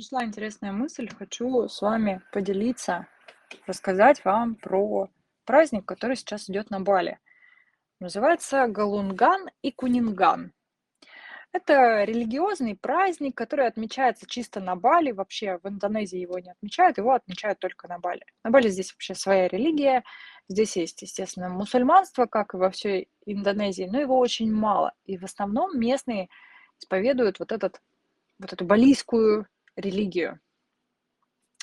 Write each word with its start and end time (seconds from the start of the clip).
Пришла 0.00 0.24
интересная 0.24 0.72
мысль, 0.72 1.10
хочу 1.14 1.68
с 1.68 1.82
вами 1.82 2.22
поделиться, 2.32 3.06
рассказать 3.66 4.24
вам 4.24 4.54
про 4.54 5.10
праздник, 5.44 5.84
который 5.84 6.16
сейчас 6.16 6.48
идет 6.48 6.70
на 6.70 6.80
Бали. 6.80 7.18
Называется 7.98 8.66
Галунган 8.66 9.50
и 9.60 9.70
Кунинган. 9.70 10.54
Это 11.52 12.04
религиозный 12.04 12.76
праздник, 12.76 13.36
который 13.36 13.66
отмечается 13.66 14.26
чисто 14.26 14.60
на 14.60 14.74
Бали. 14.74 15.10
Вообще 15.12 15.58
в 15.62 15.68
Индонезии 15.68 16.18
его 16.18 16.38
не 16.38 16.52
отмечают, 16.52 16.96
его 16.96 17.12
отмечают 17.12 17.58
только 17.58 17.86
на 17.86 17.98
Бали. 17.98 18.24
На 18.42 18.50
Бали 18.50 18.68
здесь 18.68 18.94
вообще 18.94 19.14
своя 19.14 19.48
религия. 19.48 20.02
Здесь 20.48 20.78
есть, 20.78 21.02
естественно, 21.02 21.50
мусульманство, 21.50 22.24
как 22.24 22.54
и 22.54 22.56
во 22.56 22.70
всей 22.70 23.10
Индонезии, 23.26 23.84
но 23.84 24.00
его 24.00 24.18
очень 24.18 24.50
мало. 24.50 24.94
И 25.04 25.18
в 25.18 25.24
основном 25.24 25.78
местные 25.78 26.30
исповедуют 26.78 27.38
вот, 27.38 27.52
этот, 27.52 27.82
вот 28.38 28.54
эту 28.54 28.64
балийскую 28.64 29.46
религию. 29.80 30.40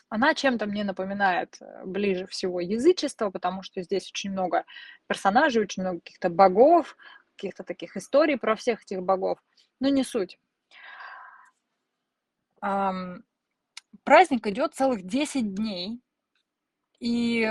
Она 0.09 0.33
чем-то 0.33 0.65
мне 0.67 0.83
напоминает 0.83 1.57
э, 1.59 1.85
ближе 1.85 2.27
всего 2.27 2.61
язычество, 2.61 3.29
потому 3.29 3.61
что 3.63 3.81
здесь 3.81 4.09
очень 4.09 4.31
много 4.31 4.65
персонажей, 5.07 5.61
очень 5.63 5.83
много 5.83 5.99
каких-то 5.99 6.29
богов, 6.29 6.95
каких-то 7.35 7.63
таких 7.63 7.97
историй 7.97 8.37
про 8.37 8.55
всех 8.55 8.83
этих 8.83 9.01
богов, 9.03 9.39
но 9.79 9.89
не 9.89 10.03
суть. 10.03 10.39
Праздник 12.59 14.47
идет 14.47 14.73
целых 14.73 15.03
10 15.03 15.53
дней, 15.53 16.01
и 16.99 17.47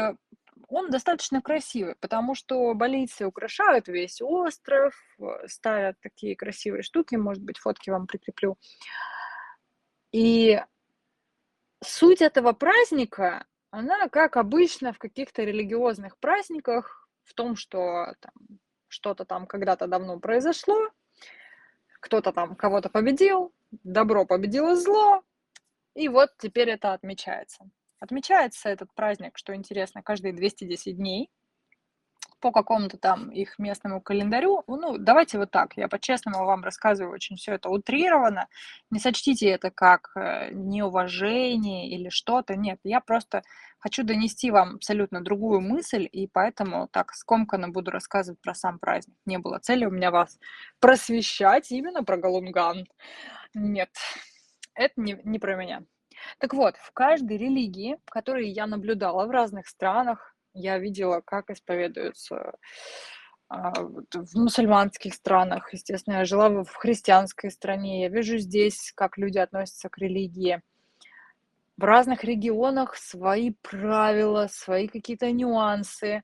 он 0.68 0.90
достаточно 0.90 1.40
красивый, 1.40 1.94
потому 2.00 2.34
что 2.34 2.74
балийцы 2.74 3.26
украшают 3.26 3.88
весь 3.88 4.20
остров, 4.20 4.94
э, 5.20 5.46
ставят 5.46 6.00
такие 6.00 6.34
красивые 6.34 6.82
штуки, 6.82 7.14
может 7.14 7.42
быть, 7.42 7.58
фотки 7.58 7.90
вам 7.90 8.06
прикреплю. 8.06 8.58
И 10.16 10.58
суть 11.84 12.22
этого 12.22 12.54
праздника, 12.54 13.44
она, 13.70 14.08
как 14.08 14.38
обычно 14.38 14.94
в 14.94 14.98
каких-то 14.98 15.42
религиозных 15.42 16.16
праздниках, 16.16 17.06
в 17.24 17.34
том, 17.34 17.54
что 17.54 18.14
там, 18.20 18.32
что-то 18.88 19.26
там 19.26 19.46
когда-то 19.46 19.86
давно 19.86 20.18
произошло, 20.18 20.88
кто-то 22.00 22.32
там 22.32 22.56
кого-то 22.56 22.88
победил, 22.88 23.52
добро 23.70 24.24
победило 24.24 24.74
зло, 24.74 25.22
и 25.94 26.08
вот 26.08 26.30
теперь 26.38 26.70
это 26.70 26.94
отмечается. 26.94 27.68
Отмечается 28.00 28.70
этот 28.70 28.94
праздник, 28.94 29.36
что 29.36 29.54
интересно, 29.54 30.02
каждые 30.02 30.32
210 30.32 30.96
дней 30.96 31.30
по 32.40 32.52
какому-то 32.52 32.98
там 32.98 33.30
их 33.30 33.58
местному 33.58 34.00
календарю. 34.00 34.62
Ну, 34.66 34.98
давайте 34.98 35.38
вот 35.38 35.50
так, 35.50 35.76
я 35.76 35.88
по-честному 35.88 36.44
вам 36.44 36.62
рассказываю, 36.62 37.14
очень 37.14 37.36
все 37.36 37.54
это 37.54 37.68
утрировано. 37.68 38.48
Не 38.90 38.98
сочтите 38.98 39.48
это 39.48 39.70
как 39.70 40.10
э, 40.16 40.50
неуважение 40.52 41.88
или 41.88 42.08
что-то. 42.08 42.56
Нет, 42.56 42.78
я 42.84 43.00
просто 43.00 43.42
хочу 43.78 44.04
донести 44.04 44.50
вам 44.50 44.76
абсолютно 44.76 45.22
другую 45.22 45.60
мысль, 45.60 46.08
и 46.10 46.26
поэтому 46.26 46.88
так 46.88 47.12
скомканно 47.14 47.68
буду 47.68 47.90
рассказывать 47.90 48.40
про 48.40 48.54
сам 48.54 48.78
праздник. 48.78 49.16
Не 49.24 49.38
было 49.38 49.58
цели 49.58 49.84
у 49.84 49.90
меня 49.90 50.10
вас 50.10 50.38
просвещать 50.80 51.70
именно 51.72 52.04
про 52.04 52.16
Галунган. 52.16 52.86
Нет, 53.54 53.90
это 54.74 54.94
не, 55.00 55.18
не 55.24 55.38
про 55.38 55.56
меня. 55.56 55.82
Так 56.38 56.54
вот, 56.54 56.76
в 56.76 56.92
каждой 56.92 57.36
религии, 57.36 57.98
которые 58.06 58.50
я 58.50 58.66
наблюдала 58.66 59.26
в 59.26 59.30
разных 59.30 59.66
странах, 59.68 60.35
я 60.56 60.78
видела, 60.78 61.20
как 61.20 61.50
исповедуются 61.50 62.54
а, 63.48 63.72
в 63.80 64.34
мусульманских 64.34 65.14
странах. 65.14 65.72
Естественно, 65.72 66.16
я 66.16 66.24
жила 66.24 66.48
в 66.64 66.74
христианской 66.74 67.50
стране. 67.50 68.02
Я 68.02 68.08
вижу 68.08 68.38
здесь, 68.38 68.92
как 68.94 69.18
люди 69.18 69.38
относятся 69.38 69.88
к 69.88 69.98
религии. 69.98 70.62
В 71.76 71.84
разных 71.84 72.24
регионах 72.24 72.96
свои 72.96 73.52
правила, 73.62 74.48
свои 74.50 74.88
какие-то 74.88 75.30
нюансы. 75.30 76.22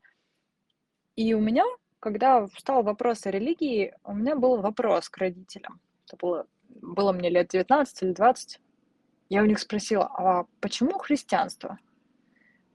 И 1.15 1.35
у 1.35 1.41
меня, 1.41 1.65
когда 2.01 2.47
встал 2.47 2.83
вопрос 2.83 3.27
о 3.27 3.31
религии, 3.31 3.95
у 4.03 4.15
меня 4.15 4.35
был 4.35 4.57
вопрос 4.63 5.11
к 5.11 5.19
родителям. 5.19 5.79
Это 6.07 6.17
было, 6.17 6.47
было 6.69 7.13
мне 7.13 7.29
лет 7.29 7.49
19 7.49 8.03
или 8.03 8.13
20. 8.13 8.61
Я 9.29 9.43
у 9.43 9.47
них 9.47 9.59
спросила, 9.59 10.07
а 10.07 10.47
почему 10.61 10.99
христианство? 10.99 11.79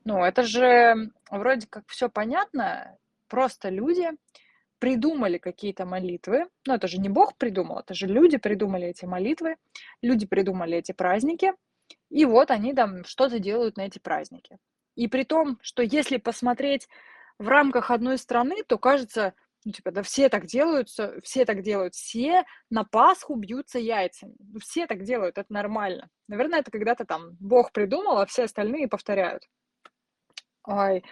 Ну, 0.06 0.24
это 0.24 0.44
же 0.44 1.12
вроде 1.30 1.68
как 1.68 1.84
все 1.88 2.10
понятно, 2.10 2.98
просто 3.28 3.70
люди 3.70 4.10
придумали 4.80 5.38
какие-то 5.38 5.86
молитвы. 5.86 6.48
Ну, 6.66 6.74
это 6.74 6.88
же 6.88 7.00
не 7.00 7.10
Бог 7.10 7.36
придумал, 7.38 7.80
это 7.80 7.94
же 7.94 8.08
люди 8.08 8.38
придумали 8.38 8.88
эти 8.88 9.06
молитвы, 9.06 9.58
люди 10.02 10.26
придумали 10.26 10.78
эти 10.78 10.92
праздники, 10.92 11.54
и 12.10 12.26
вот 12.26 12.52
они 12.52 12.74
там 12.74 13.04
что-то 13.06 13.40
делают 13.40 13.78
на 13.78 13.82
эти 13.82 14.00
праздники. 14.00 14.58
И 14.96 15.08
при 15.08 15.24
том, 15.24 15.60
что 15.62 15.84
если 15.84 16.18
посмотреть 16.18 16.88
в 17.38 17.48
рамках 17.48 17.92
одной 17.92 18.18
страны, 18.18 18.64
то 18.64 18.78
кажется, 18.78 19.34
ну, 19.64 19.72
типа, 19.72 19.92
да 19.92 20.02
все 20.02 20.30
так 20.30 20.46
делают, 20.46 20.90
все 20.90 21.46
так 21.46 21.62
делают, 21.62 21.94
все 21.94 22.46
на 22.70 22.84
Пасху 22.84 23.36
бьются 23.36 23.80
яйцами. 23.80 24.36
Все 24.60 24.88
так 24.88 25.04
делают, 25.04 25.38
это 25.38 25.52
нормально. 25.52 26.10
Наверное, 26.28 26.60
это 26.60 26.72
когда-то 26.72 27.06
там 27.06 27.36
Бог 27.40 27.72
придумал, 27.72 28.18
а 28.18 28.26
все 28.26 28.44
остальные 28.44 28.88
повторяют. 28.88 29.48
Ой, 30.68 31.04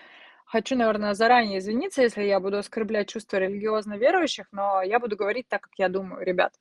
хочу, 0.46 0.76
наверное, 0.76 1.14
заранее 1.16 1.58
извиниться, 1.60 2.04
если 2.04 2.22
я 2.24 2.40
буду 2.40 2.58
оскорблять 2.60 3.10
чувства 3.10 3.38
религиозно 3.38 3.96
верующих, 3.98 4.48
но 4.52 4.84
я 4.84 5.00
буду 5.00 5.16
говорить 5.16 5.48
так, 5.50 5.62
как 5.64 5.74
я 5.80 5.90
думаю, 5.90 6.24
ребят. 6.24 6.54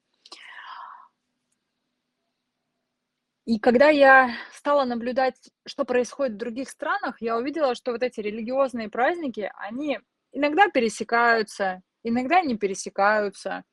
И 3.47 3.59
когда 3.59 3.91
я 3.91 4.35
стала 4.53 4.85
наблюдать, 4.85 5.37
что 5.67 5.85
происходит 5.85 6.35
в 6.35 6.39
других 6.39 6.71
странах, 6.71 7.17
я 7.21 7.37
увидела, 7.37 7.75
что 7.75 7.93
вот 7.93 8.03
эти 8.03 8.21
религиозные 8.21 8.89
праздники, 8.89 9.51
они 9.57 10.01
иногда 10.33 10.69
пересекаются, 10.69 11.83
иногда 12.03 12.41
не 12.41 12.57
пересекаются. 12.57 13.65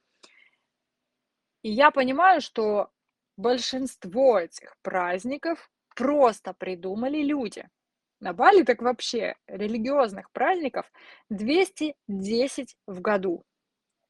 И 1.63 1.71
я 1.71 1.89
понимаю, 1.91 2.41
что 2.41 2.91
большинство 3.37 4.39
этих 4.39 4.75
праздников 4.83 5.71
просто 5.95 6.53
придумали 6.53 7.21
люди. 7.23 7.67
На 8.21 8.33
Бали 8.33 8.61
так 8.63 8.83
вообще 8.83 9.35
религиозных 9.47 10.31
праздников 10.31 10.85
210 11.29 12.77
в 12.85 13.01
году. 13.01 13.43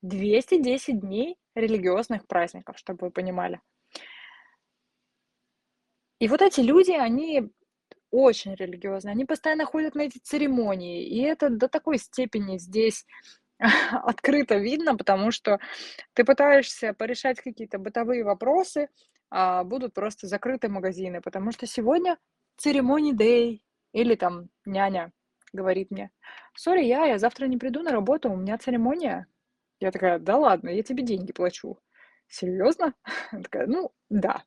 210 0.01 0.99
дней 0.99 1.37
религиозных 1.55 2.27
праздников, 2.27 2.77
чтобы 2.77 3.07
вы 3.07 3.11
понимали. 3.11 3.61
И 6.19 6.27
вот 6.27 6.41
эти 6.41 6.59
люди, 6.59 6.91
они 6.91 7.49
очень 8.11 8.53
религиозные, 8.55 9.13
они 9.13 9.23
постоянно 9.23 9.65
ходят 9.65 9.95
на 9.95 10.01
эти 10.01 10.17
церемонии, 10.17 11.07
и 11.07 11.21
это 11.21 11.49
до 11.49 11.69
такой 11.69 11.97
степени 11.97 12.57
здесь 12.57 13.05
открыто 13.59 14.57
видно, 14.57 14.97
потому 14.97 15.31
что 15.31 15.59
ты 16.13 16.25
пытаешься 16.25 16.93
порешать 16.93 17.39
какие-то 17.39 17.79
бытовые 17.79 18.25
вопросы, 18.25 18.89
а 19.29 19.63
будут 19.63 19.93
просто 19.93 20.27
закрыты 20.27 20.67
магазины, 20.67 21.21
потому 21.21 21.53
что 21.53 21.65
сегодня 21.65 22.17
церемоний 22.57 23.13
дэй, 23.13 23.63
или 23.93 24.15
там 24.15 24.49
няня 24.65 25.11
говорит 25.53 25.91
мне, 25.91 26.11
сори, 26.55 26.83
я, 26.83 27.05
я 27.05 27.17
завтра 27.17 27.45
не 27.47 27.57
приду 27.57 27.81
на 27.83 27.91
работу, 27.91 28.29
у 28.31 28.37
меня 28.37 28.57
церемония. 28.57 29.27
Я 29.79 29.91
такая, 29.91 30.19
да 30.19 30.37
ладно, 30.37 30.69
я 30.69 30.83
тебе 30.83 31.03
деньги 31.03 31.31
плачу. 31.33 31.79
Серьезно? 32.27 32.93
Она 33.31 33.43
такая, 33.43 33.67
ну, 33.67 33.91
да. 34.09 34.43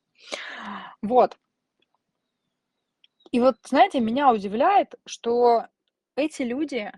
Вот. 1.02 1.36
И 3.32 3.40
вот, 3.40 3.56
знаете, 3.64 4.00
меня 4.00 4.32
удивляет, 4.32 4.94
что 5.06 5.66
эти 6.16 6.42
люди, 6.42 6.92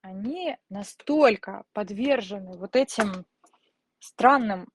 они 0.00 0.56
настолько 0.68 1.64
подвержены 1.72 2.56
вот 2.56 2.76
этим 2.76 3.26
странным 3.98 4.68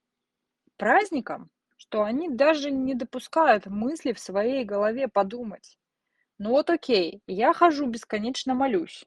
праздникам, 0.78 1.50
что 1.78 2.04
они 2.04 2.30
даже 2.30 2.72
не 2.72 2.94
допускают 2.94 3.66
мысли 3.68 4.14
в 4.14 4.20
своей 4.20 4.66
голове 4.66 5.08
подумать. 5.08 5.78
Ну 6.40 6.52
вот 6.52 6.70
окей, 6.70 7.22
я 7.28 7.54
хожу 7.54 7.88
бесконечно 7.88 8.54
молюсь. 8.54 9.06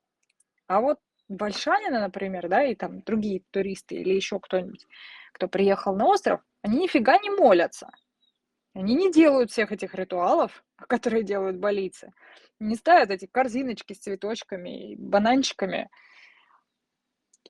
А 0.67 0.81
вот 0.81 0.99
большанины, 1.29 2.01
например, 2.01 2.49
да, 2.49 2.65
и 2.65 2.75
там 2.75 3.03
другие 3.03 3.43
туристы 3.51 3.97
или 3.97 4.15
еще 4.15 4.41
кто-нибудь, 4.41 4.87
кто 5.33 5.49
приехал 5.49 5.95
на 5.95 6.07
остров, 6.07 6.41
они 6.63 6.79
нифига 6.83 7.19
не 7.19 7.31
молятся. 7.31 7.91
Они 8.75 8.95
не 8.95 9.13
делают 9.13 9.51
всех 9.51 9.73
этих 9.73 9.95
ритуалов, 9.95 10.65
которые 10.89 11.23
делают 11.23 11.57
болицы. 11.57 12.13
Не 12.59 12.77
ставят 12.77 13.11
эти 13.11 13.27
корзиночки 13.27 13.93
с 13.93 14.01
цветочками 14.01 14.93
и 14.93 14.97
бананчиками. 14.97 15.89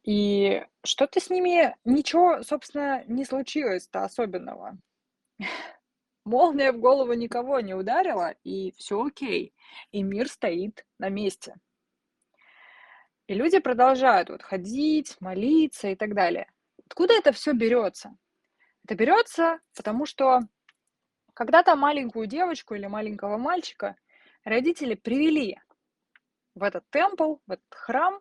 И 0.03 0.65
что-то 0.85 1.21
с 1.21 1.29
ними, 1.31 1.77
ничего, 1.85 2.43
собственно, 2.43 3.05
не 3.07 3.25
случилось-то 3.25 4.05
особенного. 4.05 4.79
Молния 6.31 6.71
в 6.73 6.79
голову 6.79 7.13
никого 7.15 7.59
не 7.61 7.75
ударила, 7.75 8.35
и 8.45 8.73
все 8.77 9.05
окей. 9.05 9.53
И 9.91 10.05
мир 10.05 10.29
стоит 10.29 10.87
на 10.99 11.09
месте. 11.09 11.57
И 13.27 13.35
люди 13.35 13.59
продолжают 13.59 14.31
вот 14.31 14.43
ходить, 14.43 15.17
молиться 15.21 15.89
и 15.89 15.97
так 15.97 16.15
далее. 16.15 16.47
Откуда 16.87 17.15
это 17.15 17.33
все 17.33 17.53
берется? 17.53 18.17
Это 18.85 18.95
берется, 18.95 19.59
потому 19.75 20.07
что 20.07 20.41
Когда-то 21.35 21.75
маленькую 21.75 22.27
девочку 22.27 22.75
или 22.75 22.87
маленького 22.87 23.39
мальчика 23.39 23.97
родители 24.45 24.95
привели 24.95 25.59
в 26.55 26.63
этот 26.63 26.85
темпл, 26.91 27.37
в 27.47 27.53
этот 27.53 27.75
храм 27.75 28.21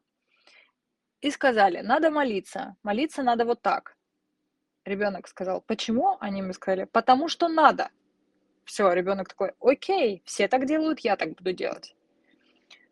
и 1.19 1.29
сказали, 1.31 1.81
надо 1.81 2.11
молиться, 2.11 2.75
молиться 2.81 3.23
надо 3.23 3.45
вот 3.45 3.61
так. 3.61 3.97
Ребенок 4.85 5.27
сказал, 5.27 5.61
почему? 5.61 6.17
Они 6.21 6.39
ему 6.39 6.53
сказали, 6.53 6.85
потому 6.85 7.27
что 7.27 7.49
надо. 7.49 7.89
Все, 8.69 8.93
ребенок 8.93 9.29
такой, 9.29 9.53
окей, 9.59 10.21
все 10.25 10.47
так 10.47 10.67
делают, 10.67 10.99
я 10.99 11.15
так 11.15 11.29
буду 11.33 11.53
делать. 11.53 11.95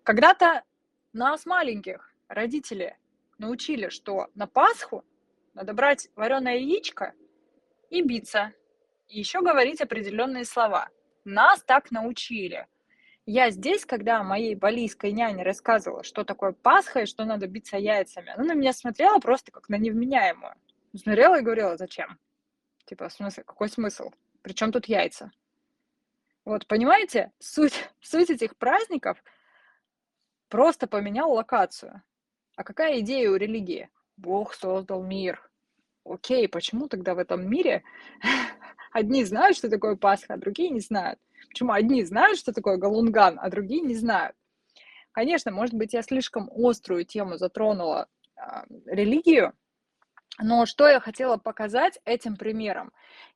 Когда-то 0.02 0.64
нас, 1.14 1.46
маленьких, 1.46 2.16
родители 2.28 2.98
научили, 3.38 3.90
что 3.90 4.28
на 4.34 4.48
Пасху 4.48 5.06
надо 5.54 5.76
брать 5.76 6.10
вареное 6.16 6.58
яичко 6.58 7.14
и 7.92 8.02
биться. 8.02 8.54
И 9.08 9.20
еще 9.20 9.42
говорить 9.42 9.80
определенные 9.80 10.46
слова. 10.46 10.90
Нас 11.26 11.62
так 11.62 11.92
научили. 11.92 12.66
Я 13.28 13.52
здесь, 13.52 13.86
когда 13.86 14.24
моей 14.24 14.56
балийской 14.56 15.12
няне 15.12 15.44
рассказывала, 15.44 16.04
что 16.04 16.24
такое 16.24 16.54
Пасха 16.54 17.02
и 17.02 17.06
что 17.06 17.24
надо 17.24 17.46
биться 17.46 17.78
яйцами, 17.78 18.32
она 18.32 18.46
на 18.46 18.54
меня 18.56 18.74
смотрела 18.74 19.20
просто 19.20 19.52
как 19.52 19.70
на 19.70 19.76
невменяемую. 19.76 20.56
Смотрела 20.96 21.38
и 21.38 21.44
говорила, 21.44 21.78
зачем? 21.78 22.18
Типа, 22.86 23.10
в 23.10 23.14
смысле, 23.14 23.44
какой 23.44 23.70
смысл? 23.70 24.10
Причем 24.42 24.72
тут 24.72 24.88
яйца? 24.88 25.32
Вот, 26.48 26.66
понимаете, 26.66 27.34
суть, 27.40 27.74
суть 28.02 28.30
этих 28.30 28.56
праздников 28.56 29.22
просто 30.48 30.88
поменял 30.88 31.34
локацию. 31.34 32.02
А 32.56 32.64
какая 32.64 33.02
идея 33.02 33.32
у 33.32 33.36
религии? 33.36 33.90
Бог 34.16 34.54
создал 34.54 35.04
мир. 35.04 35.42
Окей, 36.06 36.48
почему 36.48 36.88
тогда 36.88 37.16
в 37.16 37.18
этом 37.18 37.50
мире 37.50 37.84
одни 38.94 39.26
знают, 39.26 39.58
что 39.58 39.70
такое 39.70 39.98
Пасха, 39.98 40.36
а 40.36 40.38
другие 40.38 40.70
не 40.70 40.80
знают? 40.80 41.20
Почему 41.50 41.74
одни 41.74 42.02
знают, 42.06 42.40
что 42.40 42.54
такое 42.54 42.78
Галунган, 42.78 43.38
а 43.42 43.50
другие 43.50 43.82
не 43.82 43.96
знают? 43.96 44.38
Конечно, 45.12 45.52
может 45.52 45.74
быть, 45.74 45.92
я 45.92 46.02
слишком 46.02 46.50
острую 46.56 47.04
тему 47.04 47.36
затронула 47.36 48.08
э, 48.38 48.42
религию, 48.86 49.52
но 50.40 50.66
что 50.66 50.88
я 50.88 51.00
хотела 51.00 51.38
показать 51.38 52.00
этим 52.06 52.36
примером? 52.36 52.92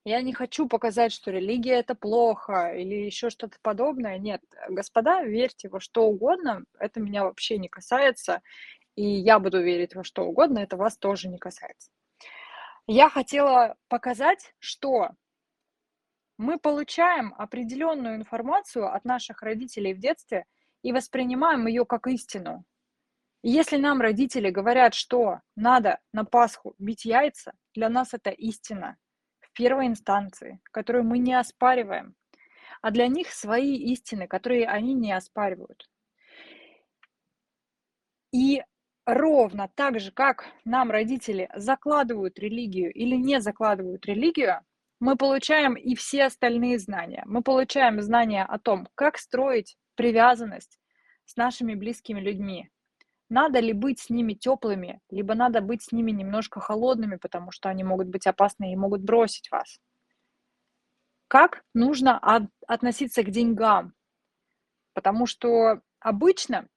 Я 0.06 0.22
не 0.22 0.34
хочу 0.34 0.68
показать, 0.68 1.12
что 1.12 1.32
религия 1.32 1.80
это 1.80 1.96
плохо 1.96 2.74
или 2.76 2.96
еще 2.96 3.30
что-то 3.30 3.58
подобное. 3.62 4.18
Нет, 4.20 4.42
господа, 4.70 5.24
верьте 5.24 5.70
во 5.70 5.80
что 5.80 6.06
угодно, 6.06 6.64
это 6.80 7.00
меня 7.00 7.24
вообще 7.24 7.58
не 7.58 7.70
касается, 7.70 8.42
и 8.96 9.04
я 9.04 9.40
буду 9.40 9.62
верить 9.62 9.96
во 9.96 10.04
что 10.04 10.26
угодно, 10.26 10.60
это 10.60 10.78
вас 10.78 10.98
тоже 10.98 11.28
не 11.28 11.38
касается. 11.38 11.90
Я 12.88 13.10
хотела 13.10 13.76
показать, 13.88 14.54
что 14.60 15.12
мы 16.38 16.60
получаем 16.60 17.34
определенную 17.38 18.16
информацию 18.16 18.92
от 18.94 19.06
наших 19.06 19.44
родителей 19.44 19.94
в 19.94 20.00
детстве 20.00 20.46
и 20.82 20.92
воспринимаем 20.92 21.68
ее 21.68 21.86
как 21.86 22.08
истину. 22.08 22.66
Если 23.44 23.78
нам 23.78 24.02
родители 24.02 24.52
говорят, 24.52 24.94
что 24.94 25.42
надо 25.56 26.00
на 26.14 26.26
Пасху 26.26 26.76
бить 26.78 27.06
яйца, 27.06 27.54
для 27.74 27.90
нас 27.90 28.14
это 28.14 28.30
истина 28.30 28.98
в 29.40 29.52
первой 29.54 29.88
инстанции, 29.88 30.60
которую 30.72 31.06
мы 31.06 31.18
не 31.18 31.34
оспариваем. 31.34 32.16
А 32.82 32.92
для 32.92 33.08
них 33.08 33.32
свои 33.32 33.76
истины, 33.76 34.28
которые 34.28 34.68
они 34.68 34.94
не 34.94 35.12
оспаривают. 35.12 35.90
И 38.32 38.64
ровно 39.06 39.70
так 39.76 40.00
же, 40.00 40.12
как 40.12 40.46
нам 40.64 40.92
родители 40.92 41.50
закладывают 41.56 42.40
религию 42.40 42.94
или 42.94 43.16
не 43.16 43.42
закладывают 43.42 44.06
религию, 44.06 44.62
мы 45.00 45.18
получаем 45.18 45.74
и 45.74 45.96
все 45.96 46.26
остальные 46.26 46.78
знания. 46.80 47.24
Мы 47.26 47.42
получаем 47.42 48.02
знания 48.02 48.46
о 48.46 48.60
том, 48.60 48.88
как 48.96 49.18
строить 49.18 49.78
привязанность 49.96 50.80
с 51.26 51.36
нашими 51.36 51.74
близкими 51.74 52.20
людьми, 52.20 52.70
надо 53.32 53.62
ли 53.62 53.72
быть 53.72 54.00
с 54.00 54.10
ними 54.10 54.34
теплыми, 54.34 55.00
либо 55.10 55.36
надо 55.36 55.62
быть 55.62 55.84
с 55.84 55.94
ними 55.94 56.12
немножко 56.12 56.60
холодными, 56.60 57.16
потому 57.16 57.52
что 57.52 57.70
они 57.70 57.82
могут 57.82 58.10
быть 58.10 58.28
опасны 58.28 58.74
и 58.74 58.76
могут 58.76 59.02
бросить 59.04 59.50
вас. 59.50 59.80
Как 61.30 61.64
нужно 61.74 62.20
от, 62.20 62.44
относиться 62.68 63.24
к 63.24 63.32
деньгам? 63.32 63.94
Потому 64.94 65.26
что 65.28 65.80
обычно 66.02 66.68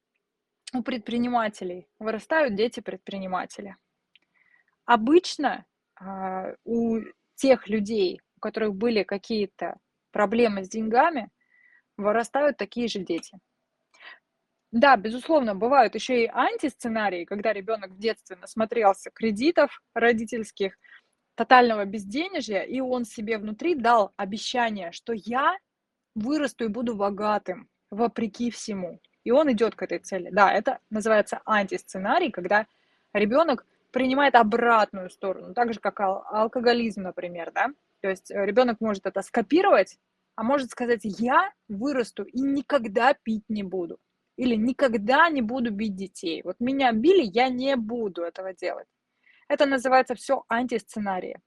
у 0.72 0.84
предпринимателей 0.84 1.88
вырастают 1.98 2.54
дети 2.54 2.78
предпринимателя. 2.78 3.76
Обычно 4.84 5.66
э, 6.00 6.54
у 6.64 7.00
тех 7.34 7.68
людей, 7.68 8.20
у 8.36 8.40
которых 8.40 8.76
были 8.76 9.02
какие-то 9.02 9.76
проблемы 10.12 10.64
с 10.64 10.68
деньгами, 10.68 11.30
вырастают 11.96 12.58
такие 12.58 12.86
же 12.86 13.00
дети. 13.00 13.40
Да, 14.74 14.96
безусловно, 14.96 15.54
бывают 15.54 15.94
еще 15.94 16.24
и 16.24 16.26
антисценарии, 16.32 17.24
когда 17.24 17.52
ребенок 17.52 17.92
в 17.92 17.98
детстве 17.98 18.36
насмотрелся 18.36 19.10
кредитов 19.12 19.80
родительских, 19.94 20.76
тотального 21.36 21.84
безденежья, 21.84 22.62
и 22.62 22.80
он 22.80 23.04
себе 23.04 23.38
внутри 23.38 23.74
дал 23.76 24.12
обещание, 24.16 24.92
что 24.92 25.12
я 25.14 25.56
вырасту 26.14 26.64
и 26.66 26.68
буду 26.68 26.96
богатым, 26.96 27.68
вопреки 27.90 28.50
всему. 28.50 29.00
И 29.24 29.30
он 29.32 29.52
идет 29.52 29.76
к 29.76 29.82
этой 29.82 30.00
цели. 30.00 30.30
Да, 30.32 30.52
это 30.52 30.80
называется 30.90 31.42
антисценарий, 31.46 32.30
когда 32.32 32.66
ребенок 33.14 33.66
принимает 33.92 34.34
обратную 34.36 35.10
сторону, 35.10 35.54
так 35.54 35.74
же 35.74 35.80
как 35.80 36.00
ал- 36.00 36.24
алкоголизм, 36.30 37.02
например, 37.02 37.52
да. 37.54 37.68
То 38.02 38.10
есть 38.10 38.30
э, 38.30 38.46
ребенок 38.46 38.80
может 38.80 39.06
это 39.06 39.22
скопировать, 39.22 39.98
а 40.36 40.42
может 40.44 40.70
сказать, 40.70 41.02
я 41.04 41.52
вырасту 41.68 42.24
и 42.24 42.40
никогда 42.40 43.14
пить 43.14 43.44
не 43.48 43.62
буду. 43.64 43.98
Или 44.36 44.56
никогда 44.56 45.28
не 45.28 45.42
буду 45.42 45.70
бить 45.70 45.94
детей. 45.94 46.42
Вот 46.42 46.56
меня 46.58 46.92
били, 46.92 47.22
я 47.22 47.48
не 47.48 47.76
буду 47.76 48.22
этого 48.22 48.52
делать. 48.52 48.88
Это 49.48 49.66
называется 49.66 50.14
все 50.14 50.44
антисценарии. 50.48 51.40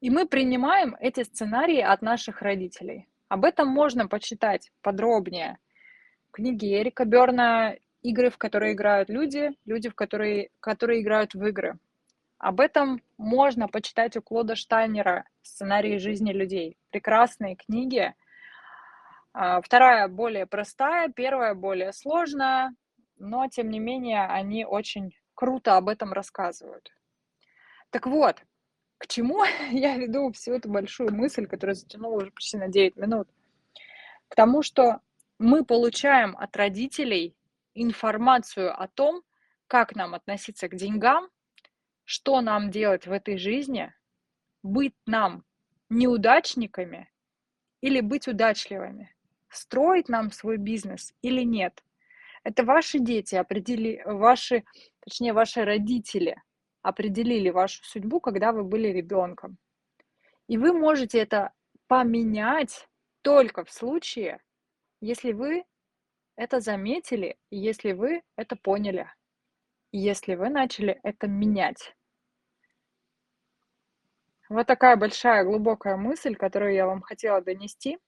И 0.00 0.10
мы 0.10 0.28
принимаем 0.28 0.96
эти 1.00 1.24
сценарии 1.24 1.80
от 1.80 2.02
наших 2.02 2.42
родителей. 2.42 3.08
Об 3.28 3.44
этом 3.44 3.68
можно 3.68 4.06
почитать 4.06 4.70
подробнее 4.80 5.58
в 6.28 6.32
книге 6.32 6.80
Эрика 6.80 7.04
Берна 7.04 7.74
«Игры, 8.02 8.30
в 8.30 8.38
которые 8.38 8.74
играют 8.74 9.08
люди, 9.08 9.50
люди, 9.64 9.88
в 9.88 9.94
которые, 9.94 10.50
которые 10.60 11.00
играют 11.00 11.34
в 11.34 11.44
игры». 11.44 11.78
Об 12.38 12.60
этом 12.60 13.02
можно 13.16 13.66
почитать 13.66 14.16
у 14.16 14.22
Клода 14.22 14.54
Штайнера 14.54 15.24
«Сценарии 15.42 15.98
жизни 15.98 16.32
людей». 16.32 16.76
Прекрасные 16.90 17.56
книги– 17.56 18.14
вторая 19.32 20.08
более 20.08 20.46
простая, 20.46 21.08
первая 21.10 21.54
более 21.54 21.92
сложная, 21.92 22.74
но 23.16 23.48
тем 23.48 23.70
не 23.70 23.78
менее 23.78 24.26
они 24.26 24.64
очень 24.64 25.14
круто 25.34 25.76
об 25.76 25.88
этом 25.88 26.12
рассказывают. 26.12 26.90
Так 27.90 28.06
вот, 28.06 28.42
к 28.98 29.06
чему 29.06 29.44
я 29.70 29.96
веду 29.96 30.32
всю 30.32 30.54
эту 30.54 30.68
большую 30.68 31.14
мысль, 31.14 31.46
которая 31.46 31.74
затянула 31.74 32.22
уже 32.22 32.30
почти 32.30 32.56
на 32.56 32.68
9 32.68 32.96
минут? 32.96 33.28
К 34.28 34.34
тому, 34.34 34.62
что 34.62 35.00
мы 35.38 35.64
получаем 35.64 36.36
от 36.36 36.56
родителей 36.56 37.36
информацию 37.74 38.78
о 38.78 38.88
том, 38.88 39.22
как 39.68 39.94
нам 39.94 40.14
относиться 40.14 40.68
к 40.68 40.74
деньгам, 40.74 41.28
что 42.04 42.40
нам 42.40 42.70
делать 42.70 43.06
в 43.06 43.12
этой 43.12 43.38
жизни, 43.38 43.94
быть 44.62 44.96
нам 45.06 45.44
неудачниками 45.88 47.10
или 47.80 48.00
быть 48.00 48.26
удачливыми 48.26 49.14
строить 49.50 50.08
нам 50.08 50.30
свой 50.30 50.56
бизнес 50.56 51.14
или 51.22 51.42
нет. 51.42 51.82
Это 52.44 52.64
ваши 52.64 52.98
дети 52.98 53.34
определили, 53.34 54.02
ваши, 54.04 54.64
точнее, 55.00 55.32
ваши 55.32 55.64
родители 55.64 56.40
определили 56.82 57.50
вашу 57.50 57.84
судьбу, 57.84 58.20
когда 58.20 58.52
вы 58.52 58.64
были 58.64 58.88
ребенком. 58.88 59.58
И 60.46 60.56
вы 60.56 60.72
можете 60.72 61.18
это 61.18 61.52
поменять 61.86 62.88
только 63.22 63.64
в 63.64 63.70
случае, 63.70 64.40
если 65.00 65.32
вы 65.32 65.64
это 66.36 66.60
заметили, 66.60 67.36
если 67.50 67.92
вы 67.92 68.22
это 68.36 68.56
поняли, 68.56 69.10
если 69.92 70.34
вы 70.34 70.48
начали 70.48 71.00
это 71.02 71.26
менять. 71.26 71.94
Вот 74.48 74.66
такая 74.66 74.96
большая 74.96 75.44
глубокая 75.44 75.96
мысль, 75.96 76.34
которую 76.34 76.72
я 76.72 76.86
вам 76.86 77.02
хотела 77.02 77.42
донести. 77.42 77.98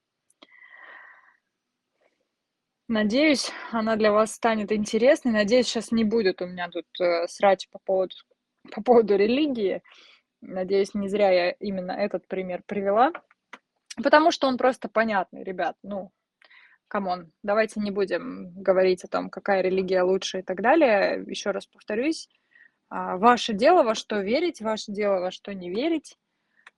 Надеюсь, 2.91 3.53
она 3.71 3.95
для 3.95 4.11
вас 4.11 4.35
станет 4.35 4.73
интересной. 4.73 5.31
Надеюсь, 5.31 5.69
сейчас 5.69 5.93
не 5.93 6.03
будет 6.03 6.43
у 6.43 6.47
меня 6.47 6.69
тут 6.69 6.87
э, 7.01 7.29
срач 7.29 7.69
по 7.71 7.79
поводу, 7.79 8.17
по 8.73 8.83
поводу 8.83 9.15
религии. 9.15 9.81
Надеюсь, 10.41 10.93
не 10.93 11.07
зря 11.07 11.31
я 11.31 11.51
именно 11.53 11.93
этот 11.93 12.27
пример 12.27 12.65
привела. 12.67 13.13
Потому 14.03 14.33
что 14.33 14.49
он 14.49 14.59
просто 14.59 14.89
понятный, 14.89 15.45
ребят. 15.45 15.77
Ну, 15.85 16.11
come 16.89 17.13
on, 17.13 17.31
давайте 17.45 17.79
не 17.79 17.93
будем 17.93 18.61
говорить 18.61 19.05
о 19.05 19.09
том, 19.09 19.31
какая 19.31 19.61
религия 19.61 20.03
лучше 20.03 20.41
и 20.41 20.43
так 20.43 20.61
далее. 20.61 21.23
Еще 21.29 21.53
раз 21.53 21.67
повторюсь, 21.67 22.29
а, 22.89 23.19
ваше 23.19 23.53
дело, 23.53 23.85
во 23.85 23.95
что 23.95 24.19
верить, 24.19 24.61
ваше 24.61 24.91
дело, 24.91 25.21
во 25.21 25.31
что 25.31 25.55
не 25.55 25.71
верить. 25.71 26.19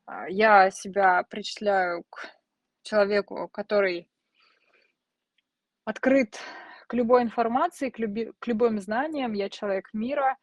А, 0.05 0.29
я 0.29 0.71
себя 0.71 1.23
причисляю 1.31 2.05
к 2.11 2.27
человеку, 2.83 3.49
который 3.49 4.11
открыт 5.85 6.39
к 6.89 6.95
любой 6.95 7.23
информации, 7.23 7.91
к 7.91 7.99
люби 7.99 8.33
к 8.39 8.47
любым 8.47 8.79
знаниям. 8.81 9.33
Я 9.33 9.49
человек 9.51 9.89
мира. 9.93 10.37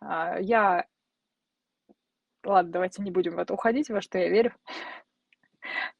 А, 0.00 0.38
я 0.40 0.86
Ладно, 2.44 2.72
давайте 2.72 3.02
не 3.02 3.10
будем 3.10 3.34
в 3.36 3.38
это 3.38 3.54
уходить, 3.54 3.90
во 3.90 4.00
что 4.00 4.18
я 4.18 4.28
верю. 4.28 4.52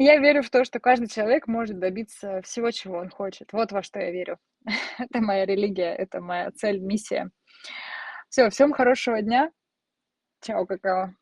Я 0.00 0.16
верю 0.18 0.42
в 0.42 0.50
то, 0.50 0.64
что 0.64 0.78
каждый 0.78 1.08
человек 1.08 1.48
может 1.48 1.80
добиться 1.80 2.40
всего, 2.42 2.70
чего 2.70 2.98
он 2.98 3.10
хочет. 3.10 3.52
Вот 3.52 3.72
во 3.72 3.82
что 3.82 3.98
я 3.98 4.12
верю. 4.12 4.38
Это 4.98 5.20
моя 5.20 5.44
религия, 5.44 5.92
это 5.94 6.20
моя 6.20 6.50
цель, 6.52 6.78
миссия. 6.80 7.30
Всё, 8.28 8.50
всем 8.50 8.72
хорошего 8.72 9.20
дня. 9.22 9.50
Чао, 10.42 10.66
какао. 10.66 11.14